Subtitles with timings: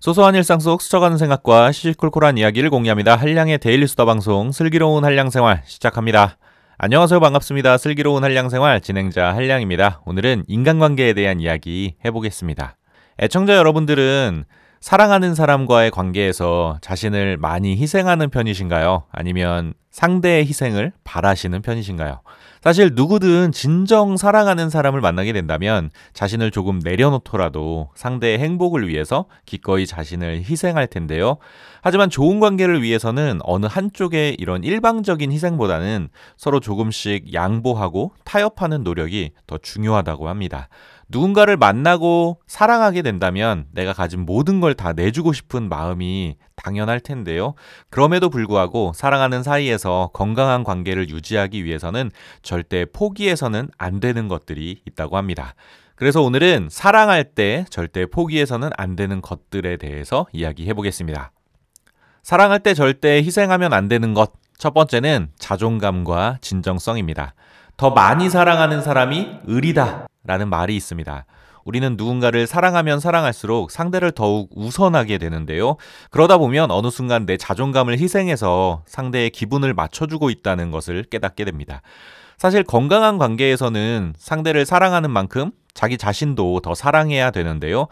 [0.00, 3.16] 소소한 일상 속 스쳐가는 생각과 시시콜콜한 이야기를 공유합니다.
[3.16, 6.38] 한량의 데일리 수다 방송 슬기로운 한량생활 시작합니다.
[6.78, 7.20] 안녕하세요.
[7.20, 7.76] 반갑습니다.
[7.76, 10.00] 슬기로운 한량생활 진행자 한량입니다.
[10.06, 12.78] 오늘은 인간관계에 대한 이야기 해보겠습니다.
[13.20, 14.44] 애청자 여러분들은
[14.80, 19.04] 사랑하는 사람과의 관계에서 자신을 많이 희생하는 편이신가요?
[19.12, 22.20] 아니면 상대의 희생을 바라시는 편이신가요?
[22.62, 30.42] 사실 누구든 진정 사랑하는 사람을 만나게 된다면 자신을 조금 내려놓더라도 상대의 행복을 위해서 기꺼이 자신을
[30.44, 31.38] 희생할 텐데요.
[31.82, 39.56] 하지만 좋은 관계를 위해서는 어느 한쪽의 이런 일방적인 희생보다는 서로 조금씩 양보하고 타협하는 노력이 더
[39.56, 40.68] 중요하다고 합니다.
[41.08, 47.54] 누군가를 만나고 사랑하게 된다면 내가 가진 모든 걸 다 내주고 싶은 마음이 당연할 텐데요.
[47.88, 52.10] 그럼에도 불구하고 사랑하는 사이에서 건강한 관계를 유지하기 위해서는
[52.42, 55.54] 절대 포기해서는 안 되는 것들이 있다고 합니다.
[55.94, 61.32] 그래서 오늘은 사랑할 때 절대 포기해서는 안 되는 것들에 대해서 이야기해 보겠습니다.
[62.22, 64.32] 사랑할 때 절대 희생하면 안 되는 것.
[64.56, 67.34] 첫 번째는 자존감과 진정성입니다.
[67.76, 70.06] 더 많이 사랑하는 사람이 의리다.
[70.24, 71.24] 라는 말이 있습니다.
[71.64, 75.76] 우리는 누군가를 사랑하면 사랑할수록 상대를 더욱 우선하게 되는데요.
[76.10, 81.82] 그러다 보면 어느 순간 내 자존감을 희생해서 상대의 기분을 맞춰주고 있다는 것을 깨닫게 됩니다.
[82.38, 87.88] 사실 건강한 관계에서는 상대를 사랑하는 만큼 자기 자신도 더 사랑해야 되는데요.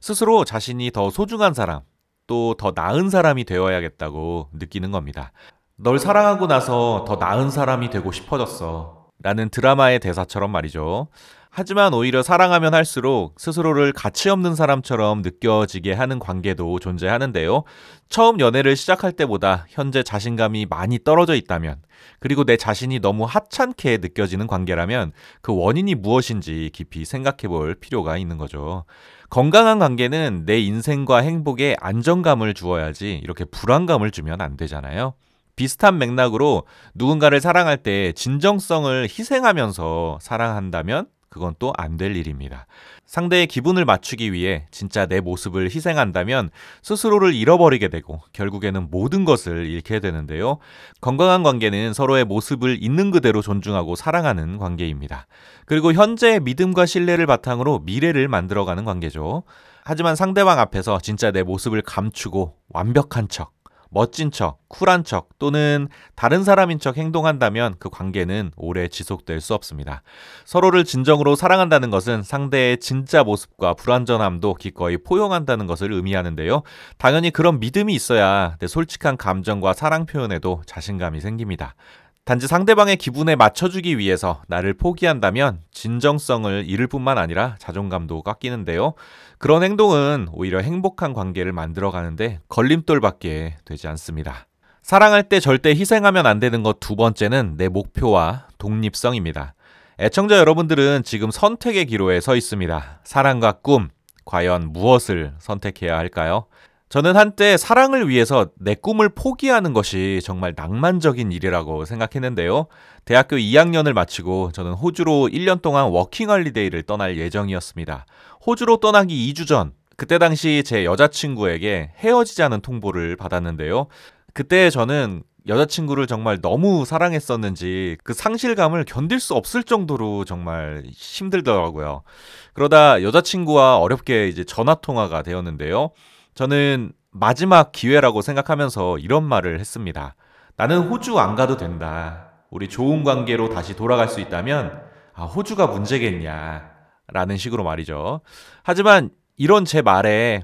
[0.00, 1.80] 스스로 자신이 더 소중한 사람,
[2.26, 5.32] 또 더 나은 사람이 되어야겠다고 느끼는 겁니다.
[5.76, 9.08] 널 사랑하고 나서 더 나은 사람이 되고 싶어졌어.
[9.22, 11.08] 라는 드라마의 대사처럼 말이죠.
[11.56, 17.62] 하지만 오히려 사랑하면 할수록 스스로를 가치 없는 사람처럼 느껴지게 하는 관계도 존재하는데요.
[18.08, 21.76] 처음 연애를 시작할 때보다 현재 자신감이 많이 떨어져 있다면,
[22.18, 28.36] 그리고 내 자신이 너무 하찮게 느껴지는 관계라면 그 원인이 무엇인지 깊이 생각해 볼 필요가 있는
[28.36, 28.84] 거죠.
[29.30, 35.14] 건강한 관계는 내 인생과 행복에 안정감을 주어야지 이렇게 불안감을 주면 안 되잖아요.
[35.54, 36.64] 비슷한 맥락으로
[36.96, 42.66] 누군가를 사랑할 때 진정성을 희생하면서 사랑한다면 그건 또 안 될 일입니다.
[43.06, 46.50] 상대의 기분을 맞추기 위해 진짜 내 모습을 희생한다면
[46.82, 50.58] 스스로를 잃어버리게 되고 결국에는 모든 것을 잃게 되는데요.
[51.00, 55.26] 건강한 관계는 서로의 모습을 있는 그대로 존중하고 사랑하는 관계입니다.
[55.66, 59.42] 그리고 현재의 믿음과 신뢰를 바탕으로 미래를 만들어가는 관계죠.
[59.84, 63.53] 하지만 상대방 앞에서 진짜 내 모습을 감추고 완벽한 척,
[63.94, 70.02] 멋진 척, 쿨한 척 또는 다른 사람인 척 행동한다면 그 관계는 오래 지속될 수 없습니다.
[70.44, 76.62] 서로를 진정으로 사랑한다는 것은 상대의 진짜 모습과 불완전함도 기꺼이 포용한다는 것을 의미하는데요.
[76.98, 81.76] 당연히 그런 믿음이 있어야 내 솔직한 감정과 사랑 표현에도 자신감이 생깁니다.
[82.24, 88.94] 단지 상대방의 기분에 맞춰주기 위해서 나를 포기한다면 진정성을 잃을 뿐만 아니라 자존감도 깎이는데요.
[89.36, 94.46] 그런 행동은 오히려 행복한 관계를 만들어가는데 걸림돌밖에 되지 않습니다.
[94.80, 99.54] 사랑할 때 절대 희생하면 안 되는 것 두 번째는 내 목표와 독립성입니다.
[100.00, 103.00] 애청자 여러분들은 지금 선택의 기로에 서 있습니다.
[103.04, 103.90] 사랑과 꿈,
[104.24, 106.46] 과연 무엇을 선택해야 할까요?
[106.94, 112.68] 저는 한때 사랑을 위해서 내 꿈을 포기하는 것이 정말 낭만적인 일이라고 생각했는데요.
[113.04, 118.06] 대학교 2학년을 마치고 저는 호주로 1년 동안 워킹 홀리데이를 떠날 예정이었습니다.
[118.46, 123.88] 호주로 떠나기 2주 전, 그때 당시 제 여자친구에게 헤어지자는 통보를 받았는데요.
[124.32, 132.04] 그때 저는 여자친구를 정말 너무 사랑했었는지 그 상실감을 견딜 수 없을 정도로 정말 힘들더라고요.
[132.52, 135.90] 그러다 여자친구와 어렵게 이제 전화 통화가 되었는데요.
[136.34, 140.16] 저는 마지막 기회라고 생각하면서 이런 말을 했습니다.
[140.56, 142.30] 나는 호주 안 가도 된다.
[142.50, 144.82] 우리 좋은 관계로 다시 돌아갈 수 있다면,
[145.14, 146.72] 아, 호주가 문제겠냐.
[147.08, 148.20] 라는 식으로 말이죠.
[148.62, 150.42] 하지만 이런 제 말에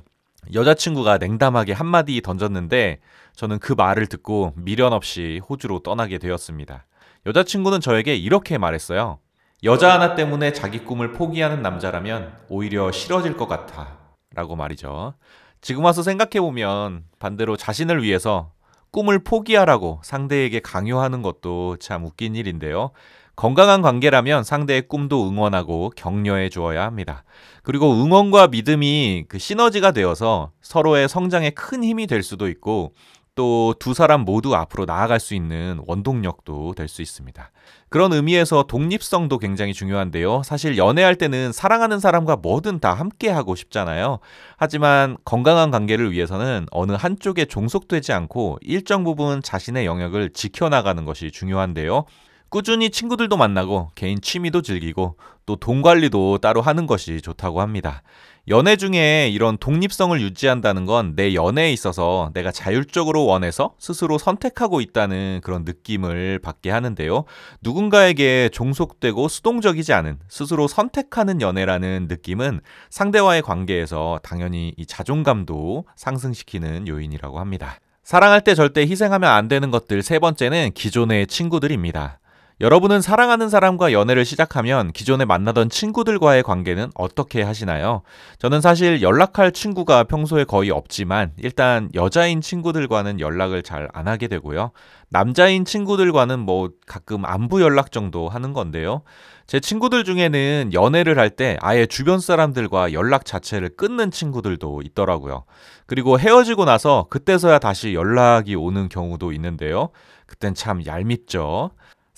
[0.53, 3.01] 여자친구가 냉담하게 한마디 던졌는데,
[3.35, 6.87] 저는 그 말을 듣고 미련 없이 호주로 떠나게 되었습니다.
[7.27, 9.19] 여자친구는 저에게 이렇게 말했어요.
[9.63, 13.99] 여자 하나 때문에 자기 꿈을 포기하는 남자라면 오히려 싫어질 것 같아.
[14.35, 15.15] 라고 말이죠.
[15.61, 18.53] 지금 와서 생각해보면 반대로 자신을 위해서
[18.91, 22.91] 꿈을 포기하라고 상대에게 강요하는 것도 참 웃긴 일인데요.
[23.37, 27.25] 건강한 관계라면 상대의 꿈도 응원하고 격려해 주어야 합니다.
[27.63, 32.93] 그리고 응원과 믿음이 그 시너지가 되어서 서로의 성장에 큰 힘이 될 수도 있고
[33.35, 37.51] 또 두 사람 모두 앞으로 나아갈 수 있는 원동력도 될 수 있습니다.
[37.89, 40.43] 그런 의미에서 독립성도 굉장히 중요한데요.
[40.45, 44.19] 사실 연애할 때는 사랑하는 사람과 뭐든 다 함께 하고 싶잖아요.
[44.57, 52.05] 하지만 건강한 관계를 위해서는 어느 한쪽에 종속되지 않고 일정 부분 자신의 영역을 지켜나가는 것이 중요한데요.
[52.51, 55.17] 꾸준히 친구들도 만나고 개인 취미도 즐기고
[55.47, 58.03] 또 돈 관리도 따로 하는 것이 좋다고 합니다.
[58.49, 65.41] 연애 중에 이런 독립성을 유지한다는 건 내 연애에 있어서 내가 자율적으로 원해서 스스로 선택하고 있다는
[65.43, 67.25] 그런 느낌을 받게 하는데요.
[67.63, 72.61] 누군가에게 종속되고 수동적이지 않은 스스로 선택하는 연애라는 느낌은
[72.91, 77.79] 상대와의 관계에서 당연히 이 자존감도 상승시키는 요인이라고 합니다.
[78.05, 82.20] 사랑할 때 절대 희생하면 안 되는 것들 세 번째는 기존의 친구들입니다.
[82.61, 88.03] 여러분은 사랑하는 사람과 연애를 시작하면 기존에 만나던 친구들과의 관계는 어떻게 하시나요?
[88.39, 94.73] 저는 사실 연락할 친구가 평소에 거의 없지만 일단 여자인 친구들과는 연락을 잘 안 하게 되고요.
[95.09, 99.03] 남자인 친구들과는 뭐 가끔 안부 연락 정도 하는 건데요.
[99.47, 105.45] 제 친구들 중에는 연애를 할 때 아예 주변 사람들과 연락 자체를 끊는 친구들도 있더라고요.
[105.87, 109.89] 그리고 헤어지고 나서 그때서야 다시 연락이 오는 경우도 있는데요.
[110.27, 111.71] 그땐 참 얄밉죠.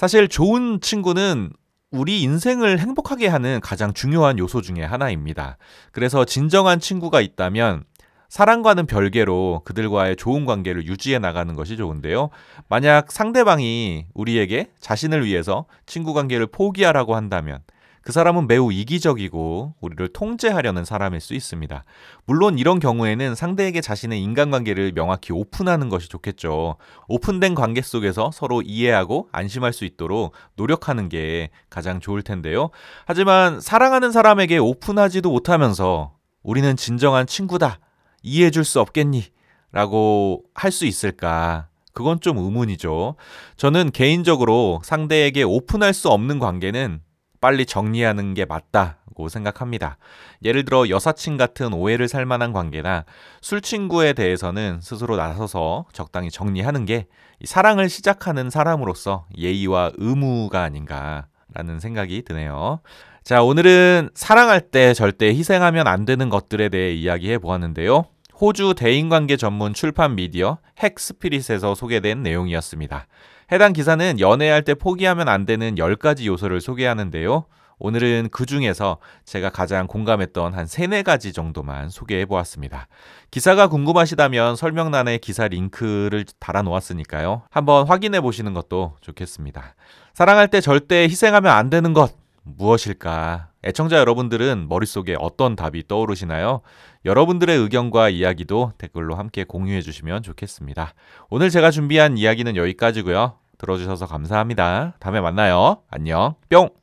[0.03, 1.53] 사실 좋은 친구는
[1.93, 5.59] 우리 인생을 행복하게 하는 가장 중요한 요소 중에 하나입니다.
[5.93, 7.85] 그래서 진정한 친구가 있다면
[8.29, 12.31] 사랑과는 별개로 그들과의 좋은 관계를 유지해 나가는 것이 좋은데요.
[12.69, 17.61] 만약 상대방이 우리에게 자신을 위해서 친구 관계를 포기하라고 한다면
[18.03, 21.85] 그 사람은 매우 이기적이고 우리를 통제하려는 사람일 수 있습니다.
[22.25, 26.77] 물론 이런 경우에는 상대에게 자신의 인간관계를 명확히 오픈하는 것이 좋겠죠.
[27.09, 32.71] 오픈된 관계 속에서 서로 이해하고 안심할 수 있도록 노력하는 게 가장 좋을 텐데요.
[33.07, 36.13] 하지만 사랑하는 사람에게 오픈하지도 못하면서
[36.43, 37.79] 우리는 진정한 친구다.
[38.23, 39.27] 이해해 줄 수 없겠니?
[39.71, 41.69] 라고 할 수 있을까?
[41.95, 43.17] 그건 좀 의문이죠.
[43.57, 47.01] 저는 개인적으로 상대에게 오픈할 수 없는 관계는
[47.43, 49.99] 빨리 정리하는 게 맞다고 생각합니다.
[50.45, 53.05] 예를 들어 여사친 같은 오해를 살 만한 관계나
[53.43, 57.09] 술 친구에 대해서는 스스로 나서서 적당히 정리하는 게
[57.45, 62.81] 사랑을 시작하는 사람으로서 예의와 의무가 아닌가 라는 생각이 드네요.
[63.25, 68.05] 자, 오늘은 사랑할 때 절대 희생하면 안 되는 것들에 대해 이야기해 보았는데요.
[68.43, 73.07] 호주 대인관계 전문 출판 미디어 핵스피릿에서 소개된 내용이었습니다.
[73.53, 77.45] 해당 기사는 연애할 때 포기하면 안 되는 10가지 요소를 소개하는데요.
[77.79, 82.89] 오늘은 그 중에서 제가 가장 공감했던 한 3, 4가지 정도만 소개해 보았습니다.
[83.31, 87.43] 기사가 궁금하시다면 설명란에 기사 링크를 달아 놓았으니까요.
[87.49, 89.77] 한번 확인해 보시는 것도 좋겠습니다.
[90.15, 93.49] 사랑할 때 절대 희생하면 안 되는 것 무엇일까?
[93.65, 96.61] 애청자 여러분들은 머릿속에 어떤 답이 떠오르시나요?
[97.05, 100.95] 여러분들의 의견과 이야기도 댓글로 함께 공유해 주시면 좋겠습니다.
[101.31, 103.39] 오늘 제가 준비한 이야기는 여기까지고요.
[103.59, 104.95] 들어주셔서 감사합니다.
[104.99, 105.83] 다음에 만나요.
[105.89, 106.35] 안녕.
[106.51, 106.82] 뿅!